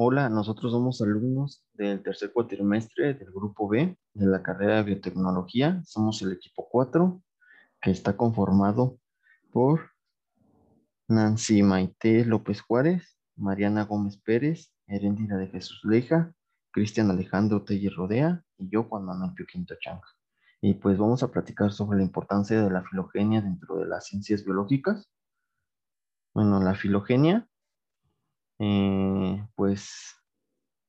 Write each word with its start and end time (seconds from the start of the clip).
Hola, 0.00 0.28
nosotros 0.28 0.70
somos 0.70 1.02
alumnos 1.02 1.64
del 1.72 2.00
tercer 2.04 2.32
cuatrimestre 2.32 3.14
del 3.14 3.32
grupo 3.32 3.66
B 3.66 3.98
de 4.14 4.26
la 4.26 4.44
carrera 4.44 4.76
de 4.76 4.84
biotecnología. 4.84 5.82
Somos 5.84 6.22
el 6.22 6.30
equipo 6.30 6.68
4 6.70 7.20
que 7.80 7.90
está 7.90 8.16
conformado 8.16 9.00
por 9.50 9.90
Nancy 11.08 11.64
Maite 11.64 12.24
López 12.24 12.60
Juárez, 12.60 13.18
Mariana 13.34 13.86
Gómez 13.86 14.16
Pérez, 14.18 14.72
Herendira 14.86 15.36
de 15.36 15.48
Jesús 15.48 15.80
Leja, 15.82 16.32
Cristian 16.70 17.10
Alejandro 17.10 17.64
Teller 17.64 17.94
Rodea 17.94 18.44
y 18.56 18.70
yo 18.70 18.84
Juan 18.84 19.04
Manuel 19.04 19.34
Pio 19.34 19.46
Quinto 19.46 19.74
Chang. 19.80 20.00
Y 20.60 20.74
pues 20.74 20.96
vamos 20.96 21.24
a 21.24 21.32
platicar 21.32 21.72
sobre 21.72 21.98
la 21.98 22.04
importancia 22.04 22.62
de 22.62 22.70
la 22.70 22.84
filogenia 22.84 23.40
dentro 23.40 23.80
de 23.80 23.86
las 23.86 24.06
ciencias 24.06 24.44
biológicas. 24.44 25.10
Bueno, 26.34 26.62
la 26.62 26.76
filogenia 26.76 27.48
eh, 28.58 29.46
pues 29.54 30.16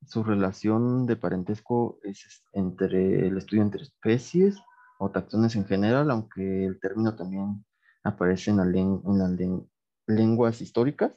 su 0.05 0.23
relación 0.23 1.05
de 1.05 1.15
parentesco 1.15 1.99
es 2.03 2.43
entre 2.53 3.27
el 3.27 3.37
estudio 3.37 3.63
entre 3.63 3.83
especies 3.83 4.57
o 4.99 5.11
taxones 5.11 5.55
en 5.55 5.65
general, 5.65 6.09
aunque 6.11 6.65
el 6.65 6.79
término 6.79 7.15
también 7.15 7.65
aparece 8.03 8.51
en, 8.51 8.59
en 8.59 9.19
las 9.19 9.31
lenguas 10.07 10.61
históricas 10.61 11.13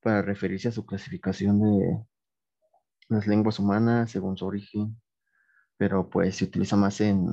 para 0.00 0.22
referirse 0.22 0.68
a 0.68 0.72
su 0.72 0.84
clasificación 0.84 1.60
de 1.60 2.06
las 3.08 3.26
lenguas 3.26 3.58
humanas 3.58 4.10
según 4.10 4.36
su 4.36 4.46
origen, 4.46 5.00
pero 5.76 6.08
pues 6.08 6.36
se 6.36 6.44
utiliza 6.44 6.76
más 6.76 7.00
en, 7.00 7.26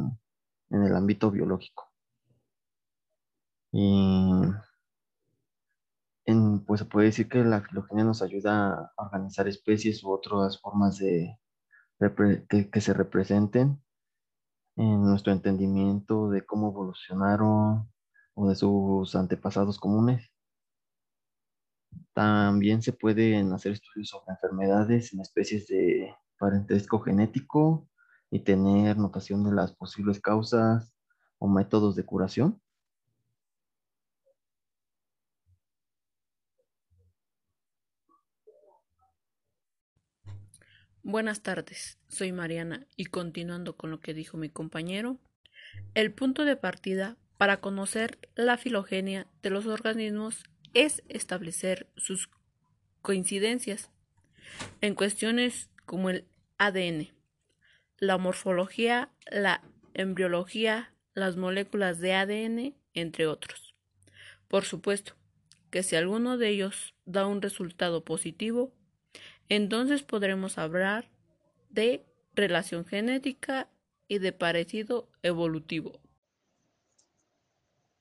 en 0.69 0.83
el 0.83 0.95
ámbito 0.95 1.31
biológico. 1.31 1.85
Y 3.71 4.31
pues 6.69 6.81
se 6.81 6.85
puede 6.85 7.07
decir 7.07 7.27
que 7.27 7.43
la 7.43 7.61
filogenia 7.61 8.03
nos 8.03 8.21
ayuda 8.21 8.93
a 8.95 9.03
organizar 9.03 9.47
especies 9.47 10.03
u 10.03 10.11
otras 10.11 10.61
formas 10.61 10.99
de 10.99 11.35
que, 12.71 12.79
se 12.81 12.93
representen 12.93 13.81
en 14.75 15.01
nuestro 15.01 15.33
entendimiento 15.33 16.29
de 16.29 16.45
cómo 16.45 16.69
evolucionaron 16.69 17.91
o 18.35 18.49
de 18.49 18.53
sus 18.53 19.15
antepasados 19.15 19.79
comunes. 19.79 20.31
También 22.13 22.83
se 22.83 22.93
pueden 22.93 23.51
hacer 23.51 23.71
estudios 23.71 24.09
sobre 24.09 24.35
enfermedades 24.35 25.11
en 25.11 25.21
especies 25.21 25.65
de 25.65 26.13
parentesco 26.37 26.99
genético 26.99 27.89
y 28.29 28.41
tener 28.41 28.95
notación 28.95 29.43
de 29.43 29.53
las 29.53 29.73
posibles 29.73 30.21
causas 30.21 30.93
o 31.39 31.47
métodos 31.47 31.95
de 31.95 32.05
curación. 32.05 32.61
Buenas 41.11 41.41
tardes, 41.41 41.97
soy 42.07 42.31
Mariana 42.31 42.85
y 42.95 43.05
continuando 43.05 43.75
con 43.75 43.89
lo 43.89 43.99
que 43.99 44.13
dijo 44.13 44.37
mi 44.37 44.47
compañero, 44.47 45.17
el 45.95 46.11
punto 46.11 46.45
de 46.45 46.55
partida 46.55 47.17
para 47.39 47.61
conocer 47.61 48.19
la 48.35 48.57
filogenia 48.57 49.25
de 49.41 49.49
los 49.49 49.65
organismos 49.65 50.43
es 50.75 51.01
establecer 51.09 51.87
sus 51.97 52.29
coincidencias 53.01 53.89
en 54.81 54.93
cuestiones 54.93 55.71
como 55.87 56.11
el 56.11 56.25
ADN, 56.59 57.07
la 57.97 58.19
morfología, 58.19 59.09
la 59.31 59.63
embriología, 59.95 60.93
las 61.15 61.37
moléculas 61.37 61.99
de 61.99 62.13
ADN, 62.13 62.75
entre 62.93 63.25
otros. 63.25 63.73
Por 64.47 64.63
supuesto 64.63 65.13
que 65.71 65.81
si 65.81 65.95
alguno 65.95 66.37
de 66.37 66.49
ellos 66.49 66.93
da 67.05 67.25
un 67.25 67.41
resultado 67.41 68.05
positivo, 68.05 68.71
entonces 69.49 70.03
podremos 70.03 70.57
hablar 70.57 71.09
de 71.69 72.05
relación 72.33 72.85
genética 72.85 73.67
y 74.07 74.19
de 74.19 74.31
parecido 74.31 75.09
evolutivo. 75.23 75.99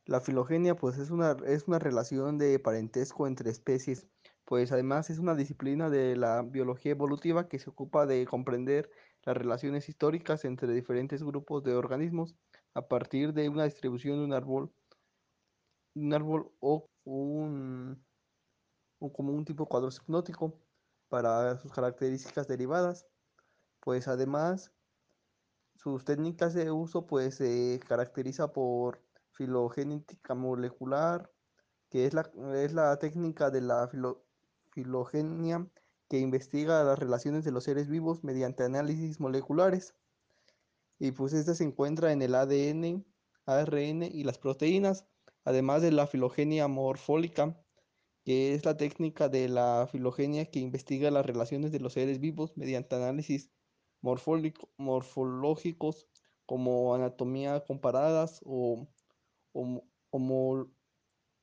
La 0.07 0.21
filogenia 0.21 0.75
pues 0.75 0.97
es 0.99 1.11
una, 1.11 1.37
es 1.47 1.69
una 1.69 1.79
relación 1.79 2.39
de 2.39 2.59
parentesco 2.59 3.27
entre 3.27 3.51
especies, 3.51 4.07
pues 4.45 4.73
además 4.73 5.11
es 5.11 5.19
una 5.19 5.35
disciplina 5.35 5.91
de 5.91 6.17
la 6.17 6.43
biología 6.43 6.93
evolutiva 6.93 7.49
que 7.49 7.59
se 7.59 7.69
ocupa 7.69 8.07
de 8.07 8.25
comprender 8.27 8.91
las 9.25 9.37
relaciones 9.37 9.89
históricas 9.91 10.47
entre 10.47 10.73
diferentes 10.73 11.23
grupos 11.23 11.63
de 11.65 11.75
organismos 11.75 12.35
a 12.73 12.89
partir 12.89 13.35
de 13.35 13.51
una 13.51 13.65
distribución 13.65 14.19
de 14.19 14.25
un 14.25 14.33
árbol, 14.33 14.73
un 15.95 16.15
árbol 16.15 16.51
o 16.61 16.89
un, 17.05 18.03
como 19.13 19.33
un 19.33 19.45
tipo 19.45 19.67
cuadro 19.67 19.91
hipnótico 19.91 20.55
para 21.09 21.59
sus 21.59 21.73
características 21.73 22.49
derivadas, 22.49 23.07
pues 23.81 24.09
además 24.09 24.73
sus 25.77 26.05
técnicas 26.05 26.55
de 26.55 26.71
uso 26.71 27.07
pues 27.07 27.37
se 27.37 27.81
caracteriza 27.89 28.53
por 28.53 29.03
filogenética 29.33 30.35
molecular, 30.35 31.31
que 31.91 32.07
es 32.07 32.15
la, 32.15 32.31
es 32.57 32.73
la 32.73 32.99
técnica 32.99 33.51
de 33.51 33.61
la 33.61 33.89
filogenia 34.73 35.67
que 36.09 36.19
investiga 36.19 36.83
las 36.83 36.99
relaciones 36.99 37.45
de 37.45 37.53
los 37.53 37.65
seres 37.65 37.89
vivos 37.89 38.25
mediante 38.25 38.65
análisis 38.65 39.21
moleculares. 39.21 39.95
Y 40.99 41.13
pues 41.13 41.33
esta 41.33 41.55
se 41.55 41.65
encuentra 41.65 42.13
en 42.13 42.23
el 42.23 42.35
ADN, 42.35 43.05
ARN 43.47 44.03
y 44.03 44.25
las 44.25 44.39
proteínas, 44.39 45.07
además 45.45 45.83
de 45.83 45.93
la 45.93 46.07
filogenia 46.07 46.67
morfólica, 46.67 47.57
que 48.29 48.53
es 48.53 48.67
la 48.67 48.77
técnica 48.77 49.31
de 49.31 49.49
la 49.49 49.89
filogenia 49.91 50.45
que 50.45 50.59
investiga 50.59 51.11
las 51.11 51.25
relaciones 51.25 51.73
de 51.73 51.81
los 51.81 51.95
seres 51.95 52.21
vivos 52.21 52.55
mediante 52.59 52.95
análisis 52.95 53.51
morfológicos 54.03 56.07
como 56.45 56.95
anatomía 56.95 57.65
comparadas 57.65 58.43
o 58.45 58.87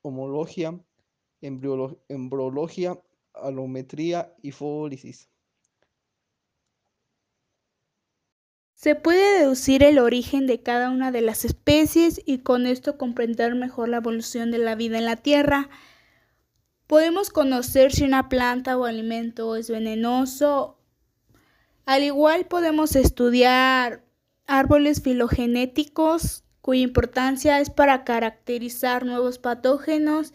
homología, 0.03 0.79
embriología, 1.41 3.02
alometría 3.34 4.35
y 4.44 4.52
fólisis. 4.52 5.31
Se 8.75 8.94
puede 8.94 9.40
deducir 9.40 9.81
el 9.81 9.97
origen 9.97 10.46
de 10.46 10.62
cada 10.62 10.91
una 10.91 11.12
de 11.12 11.22
las 11.22 11.46
especies 11.46 12.22
y 12.23 12.44
con 12.44 12.67
esto 12.67 13.00
comprender 13.00 13.56
mejor 13.56 13.90
la 13.90 13.97
evolución 13.97 14.52
de 14.52 14.59
la 14.59 14.75
vida 14.75 15.00
en 15.00 15.06
la 15.06 15.16
Tierra. 15.16 15.72
Podemos 16.88 17.31
conocer 17.31 17.91
si 17.91 18.03
una 18.03 18.29
planta 18.29 18.78
o 18.78 18.85
alimento 18.85 19.56
es 19.56 19.69
venenoso. 19.69 20.78
Al 21.85 22.03
igual 22.03 22.46
podemos 22.46 22.96
estudiar 22.96 24.03
árboles 24.46 25.01
filogenéticos 25.01 26.44
cuya 26.62 26.81
importancia 26.81 27.59
es 27.59 27.69
para 27.69 28.03
caracterizar 28.03 29.06
nuevos 29.06 29.38
patógenos 29.40 30.34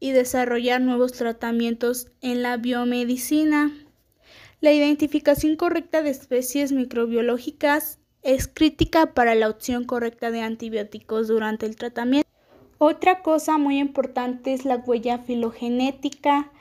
y 0.00 0.10
desarrollar 0.10 0.80
nuevos 0.80 1.12
tratamientos 1.12 2.08
en 2.20 2.42
la 2.42 2.56
biomedicina. 2.56 3.72
La 4.60 4.72
identificación 4.72 5.56
correcta 5.56 6.02
de 6.02 6.10
especies 6.10 6.72
microbiológicas 6.72 7.98
es 8.22 8.48
crítica 8.48 9.14
para 9.14 9.34
la 9.34 9.48
opción 9.48 9.84
correcta 9.84 10.30
de 10.30 10.40
antibióticos 10.40 11.28
durante 11.28 11.66
el 11.66 11.76
tratamiento. 11.76 12.33
Otra 12.86 13.22
cosa 13.22 13.56
muy 13.56 13.78
importante 13.78 14.52
es 14.52 14.66
la 14.66 14.76
huella 14.76 15.16
filogenética, 15.16 16.52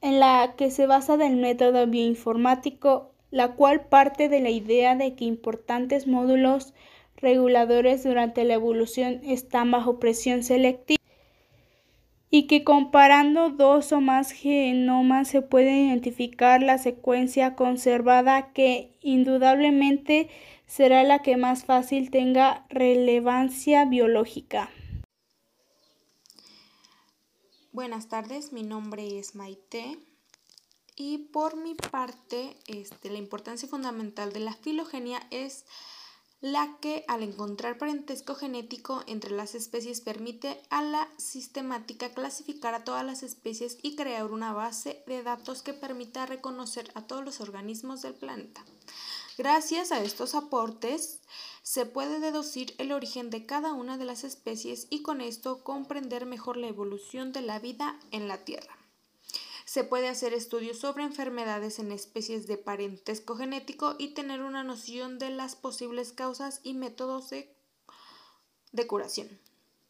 en 0.00 0.18
la 0.18 0.54
que 0.56 0.70
se 0.70 0.86
basa 0.86 1.18
del 1.18 1.36
método 1.36 1.86
bioinformático, 1.86 3.12
la 3.30 3.48
cual 3.48 3.84
parte 3.84 4.30
de 4.30 4.40
la 4.40 4.48
idea 4.48 4.96
de 4.96 5.14
que 5.14 5.26
importantes 5.26 6.06
módulos 6.06 6.72
reguladores 7.18 8.04
durante 8.04 8.44
la 8.44 8.54
evolución 8.54 9.20
están 9.22 9.70
bajo 9.70 10.00
presión 10.00 10.42
selectiva 10.42 11.02
y 12.30 12.44
que 12.44 12.64
comparando 12.64 13.50
dos 13.50 13.92
o 13.92 14.00
más 14.00 14.30
genomas 14.30 15.28
se 15.28 15.42
puede 15.42 15.76
identificar 15.76 16.62
la 16.62 16.78
secuencia 16.78 17.54
conservada 17.54 18.50
que 18.54 18.92
indudablemente 19.02 20.30
será 20.64 21.04
la 21.04 21.18
que 21.18 21.36
más 21.36 21.66
fácil 21.66 22.10
tenga 22.10 22.64
relevancia 22.70 23.84
biológica. 23.84 24.70
Buenas 27.74 28.06
tardes, 28.06 28.52
mi 28.52 28.62
nombre 28.62 29.18
es 29.18 29.34
Maite 29.34 29.98
y 30.94 31.18
por 31.32 31.56
mi 31.56 31.74
parte 31.74 32.56
este, 32.68 33.10
la 33.10 33.18
importancia 33.18 33.68
fundamental 33.68 34.32
de 34.32 34.38
la 34.38 34.54
filogenia 34.54 35.20
es 35.32 35.64
la 36.40 36.78
que 36.80 37.04
al 37.08 37.24
encontrar 37.24 37.76
parentesco 37.76 38.36
genético 38.36 39.02
entre 39.08 39.32
las 39.32 39.56
especies 39.56 40.00
permite 40.00 40.62
a 40.70 40.84
la 40.84 41.08
sistemática 41.16 42.14
clasificar 42.14 42.74
a 42.74 42.84
todas 42.84 43.04
las 43.04 43.24
especies 43.24 43.76
y 43.82 43.96
crear 43.96 44.30
una 44.30 44.52
base 44.52 45.02
de 45.08 45.24
datos 45.24 45.62
que 45.62 45.74
permita 45.74 46.26
reconocer 46.26 46.92
a 46.94 47.02
todos 47.08 47.24
los 47.24 47.40
organismos 47.40 48.02
del 48.02 48.14
planeta. 48.14 48.64
Gracias 49.36 49.90
a 49.90 50.00
estos 50.00 50.36
aportes 50.36 51.20
se 51.62 51.86
puede 51.86 52.20
deducir 52.20 52.74
el 52.78 52.92
origen 52.92 53.30
de 53.30 53.46
cada 53.46 53.72
una 53.72 53.98
de 53.98 54.04
las 54.04 54.22
especies 54.22 54.86
y 54.90 55.02
con 55.02 55.20
esto 55.20 55.64
comprender 55.64 56.24
mejor 56.24 56.56
la 56.56 56.68
evolución 56.68 57.32
de 57.32 57.40
la 57.40 57.58
vida 57.58 57.98
en 58.12 58.28
la 58.28 58.44
Tierra. 58.44 58.78
Se 59.64 59.82
puede 59.82 60.08
hacer 60.08 60.34
estudios 60.34 60.78
sobre 60.78 61.02
enfermedades 61.02 61.80
en 61.80 61.90
especies 61.90 62.46
de 62.46 62.58
parentesco 62.58 63.34
genético 63.34 63.96
y 63.98 64.14
tener 64.14 64.42
una 64.42 64.62
noción 64.62 65.18
de 65.18 65.30
las 65.30 65.56
posibles 65.56 66.12
causas 66.12 66.60
y 66.62 66.74
métodos 66.74 67.30
de, 67.30 67.52
de 68.70 68.86
curación. 68.86 69.40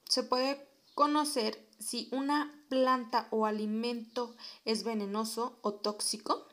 Se 0.09 0.23
puede 0.23 0.67
conocer 0.95 1.69
si 1.79 2.09
una 2.13 2.65
planta 2.71 3.29
o 3.31 3.45
alimento 3.45 4.35
es 4.65 4.85
venenoso 4.85 5.59
o 5.61 5.75
tóxico. 5.75 6.47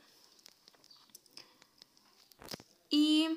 Y 2.91 3.29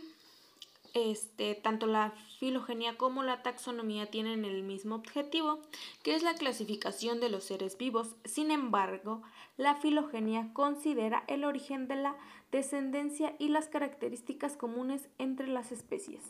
este, 0.94 1.54
tanto 1.54 1.86
la 1.86 2.12
filogenia 2.38 2.96
como 2.96 3.22
la 3.22 3.42
taxonomía 3.42 4.10
tienen 4.10 4.44
el 4.44 4.62
mismo 4.62 4.96
objetivo, 4.96 5.60
que 6.02 6.14
es 6.14 6.22
la 6.22 6.34
clasificación 6.34 7.20
de 7.20 7.30
los 7.30 7.44
seres 7.44 7.78
vivos. 7.78 8.16
Sin 8.24 8.50
embargo, 8.50 9.22
la 9.56 9.76
filogenia 9.76 10.52
considera 10.52 11.24
el 11.26 11.44
origen 11.44 11.88
de 11.88 11.96
la 11.96 12.16
descendencia 12.52 13.34
y 13.38 13.48
las 13.48 13.68
características 13.68 14.56
comunes 14.56 15.08
entre 15.18 15.48
las 15.48 15.72
especies. 15.72 16.22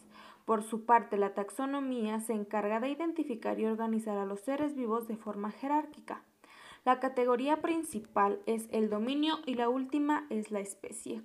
Por 0.44 0.62
su 0.62 0.84
parte, 0.84 1.16
la 1.16 1.34
taxonomía 1.34 2.20
se 2.20 2.34
encarga 2.34 2.80
de 2.80 2.90
identificar 2.90 3.58
y 3.58 3.66
organizar 3.66 4.18
a 4.18 4.26
los 4.26 4.40
seres 4.40 4.74
vivos 4.74 5.08
de 5.08 5.16
forma 5.16 5.50
jerárquica. 5.50 6.22
La 6.84 7.00
categoría 7.00 7.62
principal 7.62 8.40
es 8.46 8.68
el 8.70 8.90
dominio 8.90 9.40
y 9.46 9.54
la 9.54 9.68
última 9.70 10.26
es 10.28 10.50
la 10.50 10.60
especie. 10.60 11.22